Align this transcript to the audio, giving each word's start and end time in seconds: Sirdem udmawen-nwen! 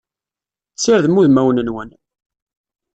Sirdem 0.83 1.19
udmawen-nwen! 1.19 1.89